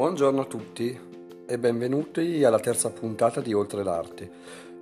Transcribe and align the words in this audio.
Buongiorno 0.00 0.40
a 0.40 0.44
tutti 0.46 0.98
e 1.46 1.58
benvenuti 1.58 2.42
alla 2.42 2.58
terza 2.58 2.88
puntata 2.88 3.42
di 3.42 3.52
Oltre 3.52 3.84
l'Arte. 3.84 4.30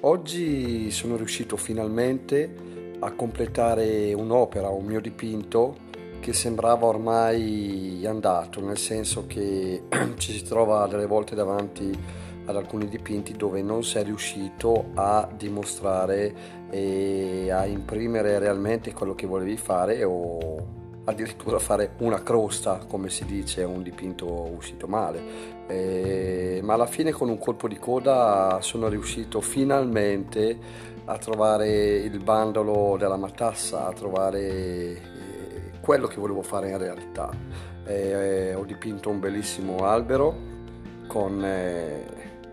Oggi 0.00 0.90
sono 0.90 1.16
riuscito 1.16 1.58
finalmente 1.58 2.96
a 2.98 3.12
completare 3.12 4.14
un'opera, 4.14 4.70
un 4.70 4.86
mio 4.86 5.02
dipinto 5.02 5.76
che 6.18 6.32
sembrava 6.32 6.86
ormai 6.86 8.02
andato, 8.06 8.64
nel 8.64 8.78
senso 8.78 9.26
che 9.26 9.82
ci 10.16 10.32
si 10.32 10.44
trova 10.44 10.86
delle 10.86 11.04
volte 11.04 11.34
davanti 11.34 11.90
ad 12.46 12.56
alcuni 12.56 12.88
dipinti 12.88 13.34
dove 13.34 13.60
non 13.60 13.84
sei 13.84 14.04
riuscito 14.04 14.92
a 14.94 15.28
dimostrare 15.36 16.34
e 16.70 17.50
a 17.50 17.66
imprimere 17.66 18.38
realmente 18.38 18.94
quello 18.94 19.14
che 19.14 19.26
volevi 19.26 19.58
fare 19.58 20.04
o 20.04 20.80
addirittura 21.04 21.58
fare 21.58 21.94
una 21.98 22.22
crosta, 22.22 22.84
come 22.86 23.08
si 23.10 23.24
dice, 23.24 23.64
un 23.64 23.82
dipinto 23.82 24.26
uscito 24.26 24.86
male. 24.86 25.64
E, 25.66 26.60
ma 26.62 26.74
alla 26.74 26.86
fine 26.86 27.12
con 27.12 27.28
un 27.28 27.38
colpo 27.38 27.68
di 27.68 27.78
coda 27.78 28.58
sono 28.60 28.88
riuscito 28.88 29.40
finalmente 29.40 30.90
a 31.04 31.18
trovare 31.18 31.96
il 31.96 32.18
bandolo 32.22 32.96
della 32.96 33.16
matassa, 33.16 33.86
a 33.86 33.92
trovare 33.92 34.40
eh, 34.40 35.00
quello 35.80 36.06
che 36.06 36.16
volevo 36.16 36.42
fare 36.42 36.70
in 36.70 36.78
realtà. 36.78 37.30
E, 37.84 38.54
ho 38.54 38.64
dipinto 38.64 39.10
un 39.10 39.18
bellissimo 39.18 39.78
albero 39.86 40.50
con 41.08 41.44
eh, 41.44 42.04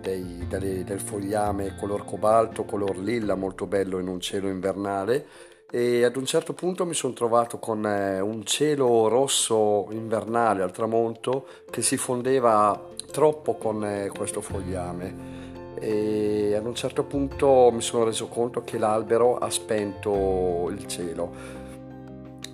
dei, 0.00 0.46
del 0.84 1.00
fogliame 1.00 1.74
color 1.76 2.04
cobalto, 2.04 2.64
color 2.64 2.96
lilla 2.98 3.34
molto 3.34 3.66
bello 3.66 3.98
in 3.98 4.06
un 4.06 4.20
cielo 4.20 4.48
invernale 4.48 5.26
e 5.70 6.04
ad 6.04 6.16
un 6.16 6.24
certo 6.24 6.52
punto 6.52 6.86
mi 6.86 6.94
sono 6.94 7.12
trovato 7.12 7.58
con 7.58 7.84
eh, 7.84 8.20
un 8.20 8.44
cielo 8.44 9.08
rosso 9.08 9.88
invernale 9.90 10.62
al 10.62 10.70
tramonto 10.70 11.46
che 11.68 11.82
si 11.82 11.96
fondeva 11.96 12.80
troppo 13.10 13.54
con 13.56 13.84
eh, 13.84 14.08
questo 14.08 14.40
fogliame 14.40 15.34
e 15.78 16.54
ad 16.54 16.64
un 16.64 16.74
certo 16.74 17.04
punto 17.04 17.70
mi 17.72 17.82
sono 17.82 18.04
reso 18.04 18.28
conto 18.28 18.62
che 18.62 18.78
l'albero 18.78 19.38
ha 19.38 19.50
spento 19.50 20.68
il 20.70 20.86
cielo. 20.86 21.64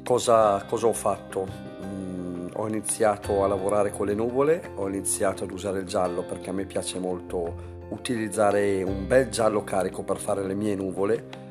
Cosa, 0.05 0.65
cosa 0.67 0.87
ho 0.89 0.93
fatto? 0.93 1.47
Mm, 1.85 2.49
ho 2.55 2.67
iniziato 2.67 3.45
a 3.45 3.47
lavorare 3.47 3.93
con 3.93 4.07
le 4.07 4.15
nuvole, 4.15 4.71
ho 4.75 4.89
iniziato 4.89 5.45
ad 5.45 5.53
usare 5.53 5.81
il 5.81 5.87
giallo 5.87 6.23
perché 6.23 6.51
a 6.51 6.53
me 6.53 6.65
piace 6.65 6.99
molto 6.99 7.71
utilizzare 7.91 8.83
un 8.83 9.07
bel 9.07 9.29
giallo 9.29 9.63
carico 9.63 10.03
per 10.03 10.17
fare 10.17 10.43
le 10.45 10.55
mie 10.55 10.75
nuvole 10.75 11.43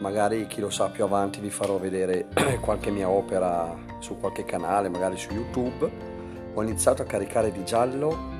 magari 0.00 0.46
chi 0.46 0.60
lo 0.60 0.70
sa 0.70 0.88
più 0.90 1.04
avanti 1.04 1.40
vi 1.40 1.50
farò 1.50 1.78
vedere 1.78 2.26
qualche 2.60 2.90
mia 2.90 3.08
opera 3.08 3.74
su 4.00 4.18
qualche 4.18 4.44
canale, 4.44 4.88
magari 4.88 5.16
su 5.16 5.32
YouTube. 5.32 6.08
Ho 6.54 6.62
iniziato 6.62 7.02
a 7.02 7.04
caricare 7.04 7.52
di 7.52 7.64
giallo 7.64 8.38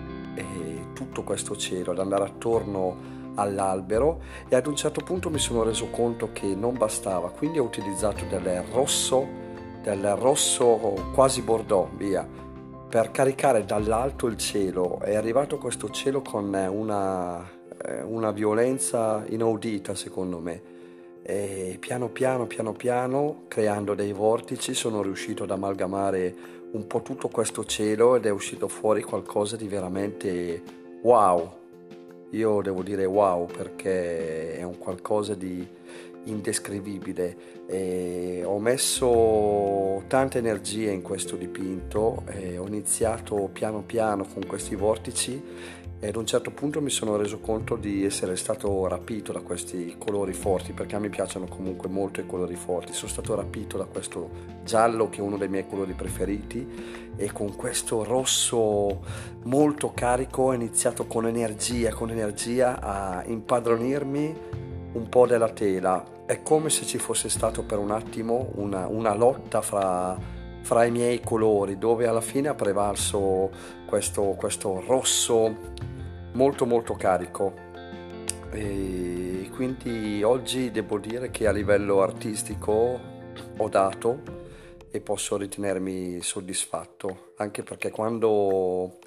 tutto 1.01 1.23
questo 1.23 1.57
cielo, 1.57 1.93
ad 1.93 1.99
andare 1.99 2.25
attorno 2.25 3.19
all'albero 3.37 4.21
e 4.49 4.57
ad 4.57 4.67
un 4.67 4.77
certo 4.77 5.01
punto 5.03 5.31
mi 5.31 5.39
sono 5.39 5.63
reso 5.63 5.89
conto 5.89 6.31
che 6.33 6.55
non 6.55 6.77
bastava, 6.77 7.31
quindi 7.31 7.59
ho 7.59 7.65
utilizzato 7.65 8.25
del 8.29 8.63
rosso, 8.71 9.27
del 9.83 10.15
rosso 10.17 11.11
quasi 11.15 11.41
bordeaux, 11.41 11.89
via, 11.97 12.29
per 12.89 13.11
caricare 13.11 13.65
dall'alto 13.65 14.27
il 14.27 14.37
cielo. 14.37 14.99
È 15.01 15.15
arrivato 15.15 15.57
questo 15.57 15.89
cielo 15.89 16.21
con 16.21 16.53
una, 16.53 17.49
eh, 17.83 18.03
una 18.03 18.31
violenza 18.31 19.25
inaudita 19.27 19.95
secondo 19.95 20.39
me 20.39 20.79
e 21.23 21.77
piano 21.79 22.09
piano, 22.09 22.47
piano 22.47 22.73
piano, 22.73 23.43
creando 23.49 23.95
dei 23.95 24.13
vortici, 24.13 24.75
sono 24.75 25.03
riuscito 25.03 25.45
ad 25.45 25.51
amalgamare 25.51 26.35
un 26.73 26.87
po' 26.87 27.03
tutto 27.03 27.29
questo 27.29 27.65
cielo 27.65 28.17
ed 28.17 28.27
è 28.27 28.31
uscito 28.31 28.69
fuori 28.69 29.03
qualcosa 29.03 29.57
di 29.57 29.67
veramente 29.67 30.63
wow. 31.03 31.59
Io 32.31 32.63
devo 32.63 32.83
dire 32.83 33.05
wow 33.05 33.47
perché 33.47 34.57
è 34.57 34.63
un 34.63 34.79
qualcosa 34.79 35.35
di 35.35 35.67
indescrivibile. 36.25 37.59
E 37.67 38.43
ho 38.45 38.59
messo 38.59 40.03
tante 40.07 40.39
energie 40.39 40.91
in 40.91 41.03
questo 41.03 41.37
dipinto 41.37 42.23
e 42.27 42.59
ho 42.59 42.67
iniziato 42.67 43.49
piano 43.53 43.83
piano 43.83 44.27
con 44.33 44.45
questi 44.47 44.75
vortici 44.75 45.41
e 46.03 46.09
ad 46.09 46.17
un 46.17 46.25
certo 46.25 46.51
punto 46.51 46.81
mi 46.81 46.89
sono 46.89 47.17
reso 47.17 47.41
conto 47.41 47.77
di 47.77 48.07
essere 48.07 48.35
stato 48.35 48.89
rapito 48.89 49.33
da 49.33 49.41
questi 49.41 49.97
colori 49.99 50.33
forti 50.33 50.73
perché 50.73 50.97
a 50.97 50.99
me 50.99 51.11
piacciono 51.11 51.45
comunque 51.47 51.91
molto 51.91 52.21
i 52.21 52.27
colori 52.27 52.55
forti. 52.57 52.95
Sono 52.95 53.11
stato 53.11 53.35
rapito 53.35 53.77
da 53.77 53.85
questo 53.85 54.31
giallo 54.65 55.11
che 55.11 55.19
è 55.19 55.21
uno 55.21 55.37
dei 55.37 55.49
miei 55.49 55.67
colori 55.69 55.93
preferiti 55.93 57.13
e 57.17 57.31
con 57.33 57.55
questo 57.55 58.03
rosso 58.03 59.03
molto 59.43 59.93
carico 59.95 60.45
ho 60.45 60.53
iniziato 60.55 61.05
con 61.05 61.27
energia 61.27 61.93
con 61.93 62.11
energia 62.11 62.81
a 62.81 63.23
impadronirmi 63.27 64.37
un 64.93 65.09
po' 65.11 65.27
della 65.27 65.51
tela. 65.51 66.25
È 66.25 66.43
come 66.43 66.71
se 66.71 66.87
ci 66.87 66.97
fosse 66.97 67.29
stato 67.29 67.63
per 67.63 67.77
un 67.77 67.91
attimo 67.91 68.53
una, 68.55 68.87
una 68.87 69.15
lotta 69.15 69.61
fra, 69.61 70.17
fra 70.63 70.85
i 70.85 70.91
miei 70.91 71.21
colori 71.21 71.77
dove 71.77 72.07
alla 72.07 72.23
fine 72.23 72.49
ha 72.49 72.55
prevalso 72.55 73.51
questo, 73.85 74.35
questo 74.39 74.83
rosso 74.87 75.90
molto 76.33 76.67
molto 76.67 76.95
carico 76.95 77.69
e 78.51 79.51
quindi 79.55 80.23
oggi 80.23 80.71
devo 80.71 80.99
dire 80.99 81.31
che 81.31 81.47
a 81.47 81.53
livello 81.53 82.03
artistico 82.03 82.99
ho 83.57 83.69
dato 83.69 84.39
e 84.91 85.01
posso 85.01 85.37
ritenermi 85.37 86.21
soddisfatto 86.21 87.33
anche 87.37 87.63
perché 87.63 87.91
quando 87.91 88.99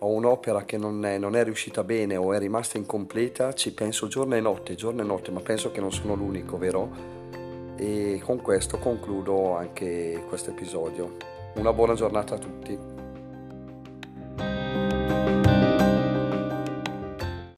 ho 0.00 0.06
un'opera 0.06 0.64
che 0.64 0.76
non 0.76 1.04
è, 1.04 1.18
non 1.18 1.34
è, 1.34 1.42
riuscita 1.42 1.82
bene 1.82 2.16
o 2.16 2.32
è 2.32 2.38
rimasta 2.38 2.78
incompleta 2.78 3.52
ci 3.52 3.72
penso 3.72 4.06
giorno 4.06 4.36
e 4.36 4.40
notte, 4.40 4.74
giorno 4.74 5.02
e 5.02 5.04
notte, 5.04 5.30
ma 5.30 5.40
penso 5.40 5.72
che 5.72 5.80
non 5.80 5.92
sono 5.92 6.14
l'unico, 6.14 6.56
vero? 6.56 7.16
E 7.76 8.20
con 8.24 8.40
questo 8.40 8.78
concludo 8.78 9.56
anche 9.56 10.24
questo 10.28 10.50
episodio. 10.50 11.16
Una 11.54 11.72
buona 11.72 11.94
giornata 11.94 12.34
a 12.34 12.38
tutti. 12.38 12.97